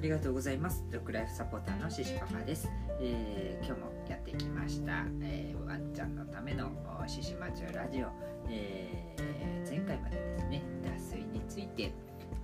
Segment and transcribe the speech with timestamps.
[0.00, 0.84] りがとうございます。
[0.90, 2.70] ドッグライフサポーターのシシパパです。
[3.00, 6.70] えー、今日もやってきました、えーワンちゃんのための
[7.06, 8.08] シシマチュラジオ、
[8.48, 11.92] えー前回までですね、脱水について、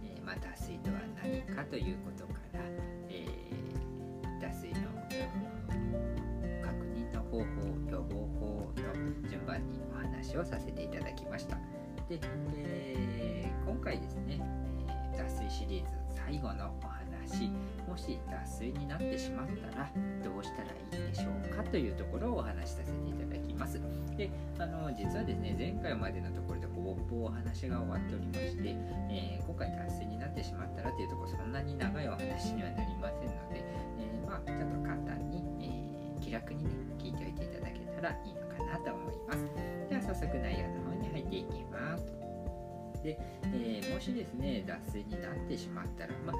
[0.04, 2.60] えーまあ、脱水とは何かということから、
[3.08, 4.90] えー脱水の
[6.62, 7.44] 確認の方法、
[7.90, 11.56] 予防法の順番にお話をさせていただきました。
[12.08, 12.20] で、
[12.54, 16.95] えー今回ですね、えー脱水シリーズ最後のお話
[17.26, 17.50] し
[17.88, 19.90] もし脱水になってしまったら
[20.22, 23.80] どうしたらいいでしょうかというところをお話しさせていただきます。
[24.16, 28.76] であの実はですね前回までのところでほぼほぼお話が終わっておりまして、
[29.10, 39.46] えー今回脱水になってしまったらというところそんなに長いお話にはなりませんので、えーまあちょっと簡単に、えー気楽にね聞いておいていただけたらいいのかなと思います。
[39.88, 42.04] では早速内容の方に入っていきます。
[43.04, 46.36] で、えーもしですね脱水になってしまったら、まあ、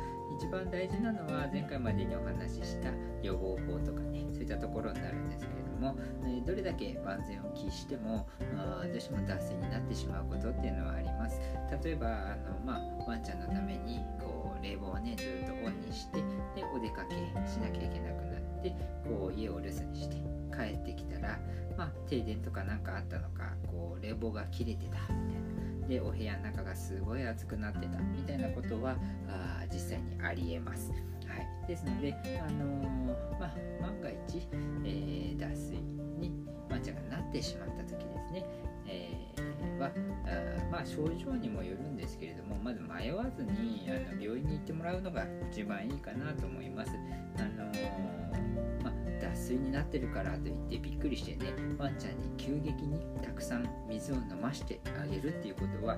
[0.47, 11.41] 一番大事なのは前回までにお話しした予防法とかねそういったところになるんですけれども、えどれだけ万全を期してもあどうしても脱水になってしまうことっていうのはあります。
[11.83, 16.19] 例えばあの、まあ、ワンちゃんのためにこう冷房をねずっとオンにして
[16.55, 17.17] でお出かけ
[17.51, 18.71] しなきゃいけなくなって
[19.03, 20.15] こう家を留守にして
[20.55, 21.41] 帰ってきたら、
[21.77, 25.66] まあ、停電とかなんかあったのかこう冷房が切れてたみたいな。
[25.89, 28.97] でお部屋の中がすごい暑くなってたみたいなことは
[29.29, 30.91] あ実際にありえます。
[30.91, 30.97] は
[31.37, 34.49] い、ですので、あのーまあ、万が一、
[34.85, 35.77] えー脱水
[36.19, 36.33] に
[36.71, 38.47] ワンちゃんがなってしまった時ですね、
[38.89, 39.91] えーは
[40.27, 46.93] あまあ、症状にもよるんですけれどもまず迷わずにあの病院に行ってもらうのが一番いいかなと思います。
[47.39, 49.06] あのーまあ
[49.37, 55.97] 水になってるからといってびっくりしてねワンちゃんに急激にたくさん水を飲ましてあげるっていうことは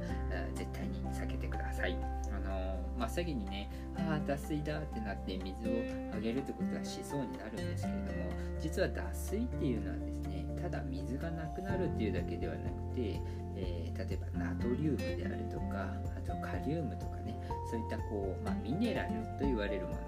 [0.54, 1.96] 絶対に避けてください。
[2.32, 5.72] あのー真っ先にねああ脱水だってなって水を
[6.12, 8.30] あげるってことはしそうになるんですけれども
[8.60, 13.20] 実は脱水っていうのはですねただ水がなくなるっていうだけではなくて、
[13.56, 17.36] えー例えばナトリウムであるとかあとカリウムとかね
[17.68, 19.08] そういったこう、まあ、ミネラル
[19.38, 19.98] と言われるもの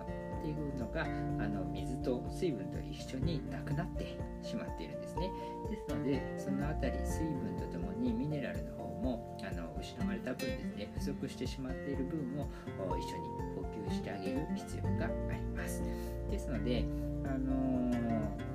[0.40, 1.06] っていうのがあ
[1.48, 5.30] の水と水分と一緒になくなってしまっているんですね。
[5.70, 12.48] ですのでそのあたり水分とともにミネラルの方もあの失われた分ですね不足してしまっている分を
[12.96, 15.82] 一緒に補給してあげる必要があります。
[16.30, 16.84] ですので
[17.24, 18.50] あのー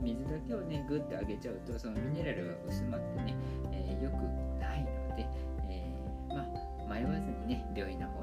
[0.00, 3.34] 水だけをねグッとあげちゃうとそのミネラルが薄まってね、
[3.72, 4.14] えー良く
[4.60, 5.26] ないので、
[5.68, 8.17] えーまあ、迷わずにね病院の方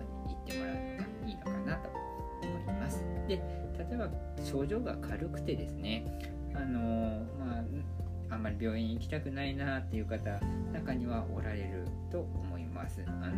[3.28, 3.36] で
[3.78, 4.10] 例えば
[4.44, 6.06] 症状が軽くてですね
[6.54, 10.40] あのまああんまり病院行きたくないなっていう方
[10.74, 13.36] 中にはおられると思いますあの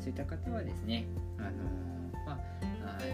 [0.00, 1.06] そういった方はですね
[1.38, 1.50] あの
[2.26, 2.38] まあ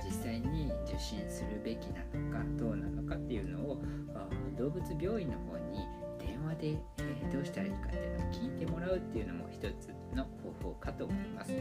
[0.05, 3.83] 実際に受診するべきなのかどうなのかっていうのを
[4.57, 5.81] 動物病院の方に
[6.19, 11.53] 電話で、えどうしたらいいかっていうのを聞いてもらうっていうのも一つの方法かと思います。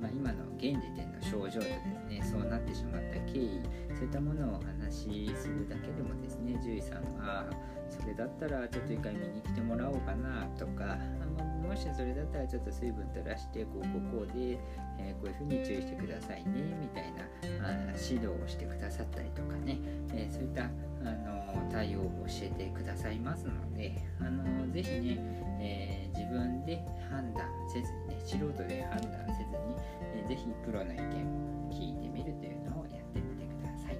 [0.00, 3.60] まあ、今の現時点の症状とですねそうなってしまった経緯
[3.94, 7.46] そういったものをお話しするだけでもですね獣医さんがあ
[7.88, 10.96] それだったらちょっと一回見に来てもらおうかなとか
[11.36, 14.58] まあもしそれだったらちょっと水分取らしてこうこうこうで、
[14.98, 17.22] えーこういうふうに注意してくださいねみたいな
[17.66, 19.78] あ指導をしてくださったりとかね、
[20.12, 20.68] えーそういったあ
[21.04, 25.18] の対応を教えてくださいますのであのぜひね、
[25.60, 29.69] えー自分で判断せずにね素人で判断せずに、
[30.30, 33.98] ぜひプロの意見を聞いてみるというのをやってみてください。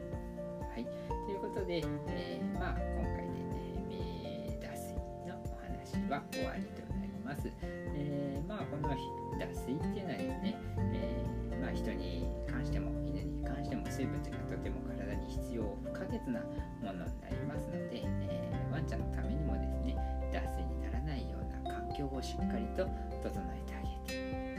[0.71, 0.87] はい、
[1.27, 3.43] ということで、えーまあ、今回で、
[3.91, 4.95] ね、脱水
[5.27, 7.51] のお話は終わりとなります。
[7.67, 8.95] えーまあ、この
[9.43, 10.55] 脱水っていうのはですね、
[10.95, 16.39] えーまあ、人に関しても犬に関しても水分というのはとても体に必要不可欠な
[16.79, 18.39] ものになりますので、え
[18.71, 19.99] ワンちゃんのためにもですね
[20.31, 22.87] 脱水にならないような環境をしっかりと
[23.19, 24.00] 整えてあげ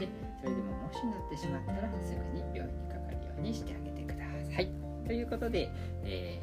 [0.06, 0.08] て
[0.40, 4.68] それでももしなってしまったらすぐに病院にかかるようにしてあげてください。
[5.06, 5.70] ということで、
[6.04, 6.40] え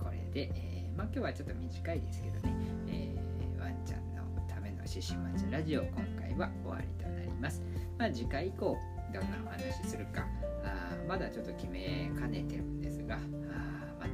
[0.00, 2.54] ーこれで、えーまあ、今日はちょっと短いですけどね、
[2.88, 7.62] えーワンちゃんのための獅子町ラジオ今回は終わりとなります。
[7.98, 8.76] まあ、次回以降
[9.12, 10.26] どんなお話するか
[10.64, 13.18] あまだちょっと決めかねてるんですがあ
[14.00, 14.06] ま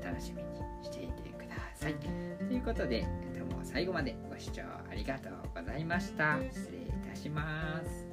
[0.00, 0.48] た楽しみに
[0.82, 1.94] していてください。
[1.94, 3.06] ということで
[3.36, 6.38] どうも最後までご視聴ありがとうございました。
[6.50, 8.04] 失礼いします。